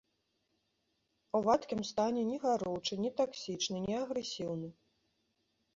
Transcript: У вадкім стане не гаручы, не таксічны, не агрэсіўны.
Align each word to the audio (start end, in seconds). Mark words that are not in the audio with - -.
У 1.39 1.41
вадкім 1.47 1.83
стане 1.91 2.21
не 2.31 2.37
гаручы, 2.47 2.93
не 3.05 3.11
таксічны, 3.21 3.77
не 3.87 3.95
агрэсіўны. 4.03 4.67